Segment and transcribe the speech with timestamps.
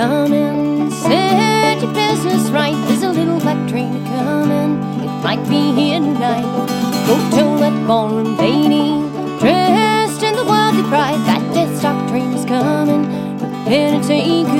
[0.00, 2.72] Come in, set your business right.
[2.88, 4.80] There's a little black train coming.
[5.04, 6.40] It might be here tonight.
[7.06, 8.96] Go to that ballroom, baby,
[9.40, 11.20] dressed in the worldly pride.
[11.28, 13.04] That dead stock is coming,
[13.38, 14.59] prepare to take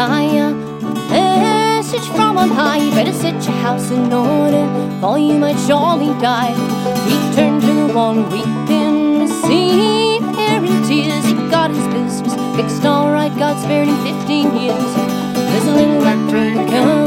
[0.00, 0.54] to a
[1.10, 2.78] message from on high.
[2.78, 4.66] You better set your house in order,
[5.00, 6.54] for you might surely die.
[7.04, 11.24] Return to the one weeping, see and tears.
[11.26, 13.36] He got his business fixed all right.
[13.38, 14.94] God spared him 15 years.
[15.34, 16.99] There's a little black train coming.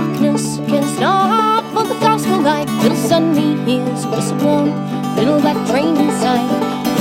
[0.00, 2.68] Darkness can stop for the gospel light.
[2.82, 4.64] Little suddenly hears a whistle
[5.16, 6.48] little black train inside.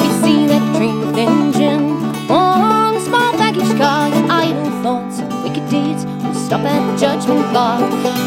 [0.02, 1.86] We see that train with engine
[2.30, 4.10] on a small baggage car.
[4.10, 7.80] Your idle thoughts and wicked deeds will stop at the judgment bar.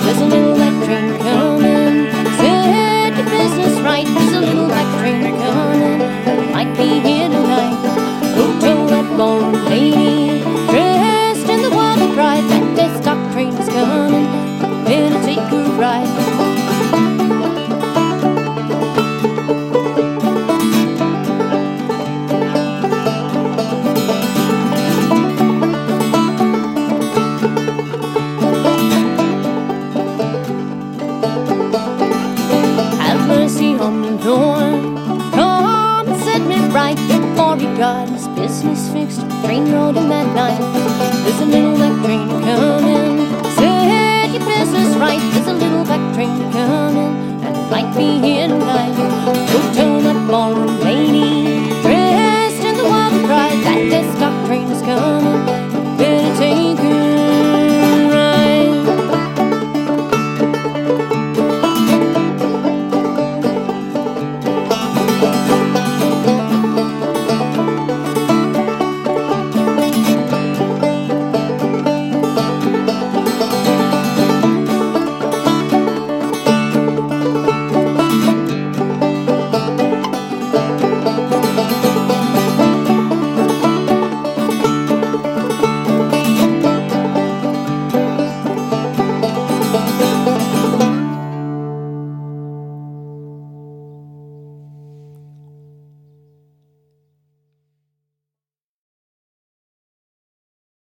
[0.04, 1.96] There's a little black train coming.
[2.40, 4.06] Set your business right.
[4.06, 6.52] There's a little black train coming.
[6.52, 7.51] Might be here tonight.
[38.36, 39.20] Business fixed.
[39.44, 40.58] Train rode him that.
[41.24, 42.71] There's a little black train.
[46.14, 48.94] Train coming, and might be here tonight.
[49.52, 54.82] Go tell that ballroom lady, dressed in the wild pride, that death stock train is
[54.82, 55.21] coming.